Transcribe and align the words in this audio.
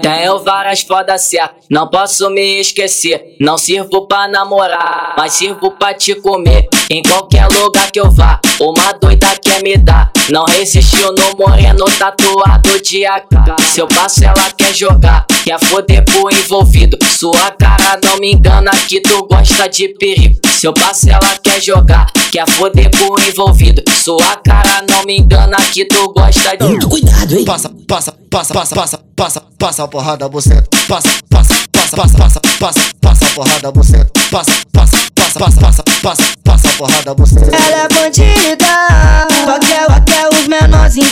Tenho 0.00 0.38
várias 0.40 0.82
fodas 0.82 1.22
certas, 1.22 1.64
não 1.70 1.88
posso 1.88 2.28
me 2.30 2.60
esquecer. 2.60 3.36
Não 3.40 3.56
sirvo 3.58 4.06
pra 4.06 4.28
namorar, 4.28 5.14
mas 5.16 5.34
sirvo 5.34 5.70
pra 5.72 5.94
te 5.94 6.14
comer. 6.14 6.68
Em 6.90 7.02
qualquer 7.02 7.46
lugar 7.48 7.90
que 7.90 8.00
eu 8.00 8.10
vá, 8.10 8.40
uma 8.60 8.92
doida 8.92 9.28
quer 9.42 9.62
me 9.62 9.76
dar. 9.76 10.10
Não 10.30 10.44
resistiu 10.44 11.12
no 11.12 11.36
moreno 11.36 11.84
tatuado 11.98 12.80
de 12.82 13.06
AK. 13.06 13.28
Se 13.60 13.80
eu 13.80 13.88
passo, 13.88 14.24
ela 14.24 14.50
quer 14.56 14.74
jogar, 14.74 15.26
quer 15.44 15.58
foder 15.60 16.04
pro 16.04 16.28
envolvido. 16.30 16.98
Sua 17.18 17.50
cara 17.52 17.98
não 18.04 18.18
me 18.18 18.32
engana 18.32 18.70
que 18.88 19.00
tu 19.00 19.26
gosta 19.26 19.68
de 19.68 19.88
perigo. 19.88 20.47
Se 20.58 20.66
eu 20.66 20.72
passo, 20.72 21.08
ela 21.08 21.38
quer 21.40 21.62
jogar, 21.62 22.10
quer 22.32 22.44
foder 22.50 22.90
pro 22.90 23.14
envolvido. 23.28 23.80
Sua 24.02 24.34
cara 24.44 24.84
não 24.90 25.04
me 25.04 25.16
engana 25.16 25.56
que 25.72 25.84
tu 25.84 26.12
gosta 26.12 26.56
de. 26.56 26.64
Muito 26.64 26.88
cuidado, 26.88 27.32
hein? 27.32 27.44
Passa, 27.44 27.70
passa, 27.86 28.12
passa, 28.28 28.54
passa, 28.54 28.74
passa, 28.74 29.00
passa, 29.14 29.42
passa 29.56 29.84
a 29.84 29.86
porrada 29.86 30.28
você. 30.28 30.60
Passa, 30.88 31.10
passa, 31.30 31.54
passa, 31.70 31.96
passa, 31.96 32.18
passa, 32.18 32.40
passa, 32.58 32.80
passa 33.00 33.24
a 33.24 33.28
porrada 33.30 33.70
você. 33.70 34.04
Passa, 34.32 34.50
passa, 34.72 34.96
passa, 35.14 35.38
passa, 35.38 35.60
passa, 35.60 35.82
passa, 36.02 36.22
passa 36.42 36.68
a 36.68 36.72
porrada 36.72 37.14
você. 37.14 37.38
Ela 37.38 37.76
é 37.76 37.88
bandida, 37.88 38.57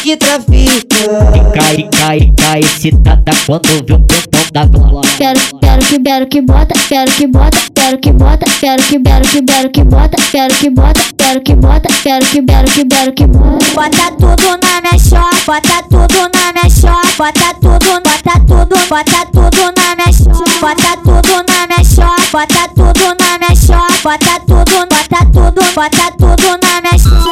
que 0.06 0.16
traficam. 0.16 1.52
Cai, 1.52 1.88
cai, 1.90 2.32
cai, 2.36 2.60
excitada 2.60 3.32
quando 3.44 3.66
vê 3.84 3.94
o 3.94 3.98
pentão 3.98 4.40
da 4.52 4.64
glória. 4.64 5.10
Quero, 5.18 5.40
quero 5.60 5.84
que, 5.84 5.98
quero 5.98 6.26
que 6.28 6.40
bota, 6.42 6.74
quero 6.88 7.10
que 7.10 7.26
bota, 7.26 7.58
quero 7.74 7.98
que 7.98 8.12
bota, 8.12 8.46
quero 8.60 8.82
que, 8.84 9.00
quero 9.00 9.28
que, 9.28 9.42
quero 9.42 9.70
que 9.70 9.82
bota, 9.82 10.16
quero 10.30 10.54
que 10.54 10.70
bota, 10.70 11.00
quero 11.18 11.40
que 11.40 11.54
bota, 11.56 11.88
quero 12.04 12.24
que, 12.24 12.40
quero 12.40 12.70
que, 12.70 12.84
quero 12.84 13.12
que 13.14 13.26
bota. 13.26 13.66
Bota 13.74 14.12
tudo 14.12 14.60
na 14.62 14.80
minha 14.80 14.96
short, 14.96 15.44
bota 15.44 15.82
tudo 15.90 16.30
na 16.32 16.52
minha 16.52 16.70
short, 16.70 17.16
bota 17.18 17.54
tudo, 17.60 18.00
bota 18.04 18.40
tudo, 18.46 18.76
bota 18.88 19.26
tudo 19.32 19.72
na 19.76 19.96
minha 19.96 20.12
short, 20.12 20.60
bota 20.60 20.96
tudo 21.02 21.44
na 21.48 21.66
minha 21.66 21.84
short, 21.84 22.30
bota 22.30 22.68
tudo 22.76 23.16
na 23.18 23.38
minha 23.38 23.56
short, 23.56 24.02
bota 24.04 24.38
tudo, 24.46 24.86
bota 24.86 25.24
tudo, 25.32 25.74
bota 25.74 26.12
tudo 26.16 26.58
na 26.62 26.80
minha 26.80 26.96
short. 26.96 27.25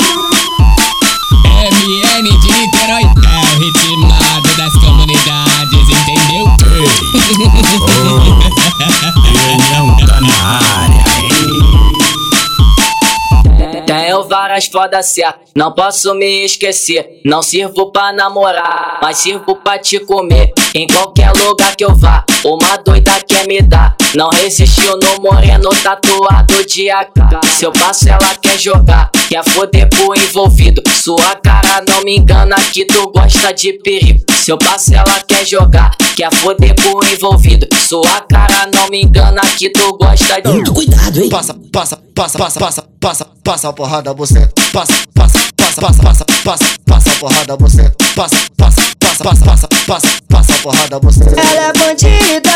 Várias 14.35 14.67
fodas 14.67 15.07
certas, 15.07 15.51
não 15.55 15.71
posso 15.71 16.13
me 16.13 16.45
esquecer. 16.45 17.21
Não 17.25 17.41
sirvo 17.41 17.93
pra 17.93 18.13
namorar, 18.13 18.99
mas 19.01 19.19
sirvo 19.19 19.55
pra 19.55 19.79
te 19.79 20.01
comer. 20.01 20.53
Em 20.75 20.89
qualquer 20.89 21.31
lugar 21.37 21.77
que 21.77 21.85
eu 21.85 21.95
vá, 21.95 22.25
uma 22.45 22.77
doida 22.79 23.13
quer 23.29 23.47
me 23.47 23.63
dar. 23.63 23.97
Não 24.13 24.29
resistiu 24.31 24.99
no 24.99 25.23
moreno 25.23 25.71
tatuado 25.85 26.67
de 26.67 26.91
AK. 26.91 27.13
Se 27.57 27.65
eu 27.65 27.71
passo, 27.71 28.09
ela 28.09 28.35
quer 28.43 28.59
jogar, 28.59 29.09
quer 29.29 29.45
foder 29.45 29.89
pro 29.89 30.13
envolvido. 30.17 30.83
Sua 31.01 31.37
cara 31.37 31.85
não 31.89 32.03
me 32.03 32.17
engana 32.17 32.57
que 32.73 32.85
tu 32.87 33.13
gosta 33.13 33.53
de 33.55 33.75
perigo. 33.85 34.19
Se 34.43 34.51
eu 34.51 34.59
passo, 34.59 34.93
ela 34.93 35.23
quer 35.29 35.47
jogar, 35.47 35.93
quer 36.15 36.33
foder 36.33 36.75
pro 36.75 37.01
envolvido. 37.13 37.67
Sua 37.87 38.21
cara 38.31 38.69
não 38.73 38.89
me 38.89 39.03
engana 39.03 39.41
que 39.59 39.71
tu 39.71 39.97
gosta 39.99 40.41
de. 40.41 40.49
Muito 40.49 40.73
cuidado, 40.73 41.21
hein? 41.21 41.29
Passa, 41.29 41.55
passa, 41.73 41.97
passa, 42.15 42.39
passa, 42.39 42.61
passa, 42.61 42.87
passa, 43.01 43.27
passa 43.43 43.69
a 43.69 43.73
porrada 43.73 44.15
você. 44.15 44.49
Passa, 44.73 44.93
passa, 45.15 45.39
passa, 45.57 45.81
passa, 45.81 46.03
passa, 46.03 46.25
passa, 46.45 46.65
passa 46.87 47.11
a 47.11 47.15
porrada 47.15 47.57
você. 47.57 47.93
Passa, 48.15 48.37
passa, 48.57 48.83
passa, 48.99 49.25
passa, 49.25 49.45
passa, 49.45 49.69
passa, 49.87 50.09
passa 50.29 50.55
a 50.55 50.59
porrada 50.59 51.01
você. 51.01 51.25
Ela 51.25 51.69
é 51.69 51.73
bandida, 51.73 52.51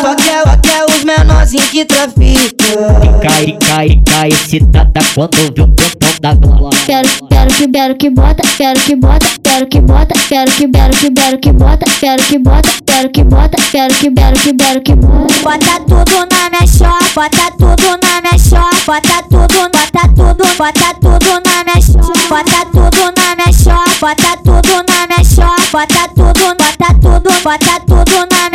só 0.00 0.14
quer, 0.14 0.42
só 0.44 0.56
quer 0.58 0.84
os 0.88 1.04
menorzinhos 1.04 1.68
que 1.68 1.84
traficam. 1.84 3.20
Cai, 3.20 3.58
cai, 3.66 4.02
cai, 4.06 4.28
excitada 4.28 5.00
quando 5.14 5.36
vê 5.54 5.62
o 5.62 6.05
da 6.26 6.34
glória. 6.34 6.78
Quero, 6.86 7.08
quero 7.28 7.54
que, 7.54 7.68
quero 7.68 7.96
que 7.96 8.10
bota, 8.10 8.42
quero 8.56 8.80
que 8.80 8.96
bota, 8.96 9.26
quero 9.42 9.66
que 9.68 9.80
bota, 9.80 10.14
quero 10.28 10.50
que, 10.52 10.68
quero 10.68 10.96
que, 10.96 11.10
quero 11.12 11.38
que 11.38 11.52
bota, 11.52 11.86
quero 12.00 12.22
que 12.24 12.38
bota, 12.38 12.70
quero 12.84 13.10
que 13.10 13.24
bota, 13.24 13.56
quero 13.70 13.94
que, 13.94 14.10
quero 14.10 14.40
que, 14.40 14.54
quero 14.54 14.82
que 14.82 14.94
bota. 14.94 15.34
Bota 15.42 15.80
tudo 15.86 16.26
na 16.32 16.50
minha 16.50 16.66
short, 16.66 17.14
bota 17.14 17.50
tudo 17.58 17.98
na 18.02 18.20
minha 18.22 18.38
short, 18.38 18.76
bota 18.86 19.22
tudo, 19.30 19.70
bota 19.70 20.08
tudo, 20.16 20.44
bota 20.58 20.94
tudo 21.00 21.40
na 21.44 21.64
minha 21.64 21.80
short, 21.80 22.28
bota 22.28 22.66
tudo 22.72 23.12
na 23.16 23.36
minha 23.36 23.52
short, 23.52 24.00
bota 24.00 24.36
tudo 24.42 24.84
na 24.88 25.06
minha 25.06 25.24
short, 25.24 25.70
bota 25.70 26.08
tudo, 26.14 26.56
bota 26.58 26.94
tudo, 27.00 27.30
bota 27.42 27.80
tudo 27.86 28.26
na 28.30 28.46